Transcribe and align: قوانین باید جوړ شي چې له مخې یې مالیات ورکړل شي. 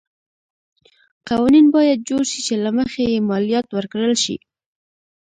قوانین 1.27 1.65
باید 1.75 2.05
جوړ 2.09 2.23
شي 2.31 2.39
چې 2.47 2.55
له 2.63 2.69
مخې 2.77 3.03
یې 3.11 3.25
مالیات 3.29 3.67
ورکړل 3.71 4.13
شي. 4.23 4.37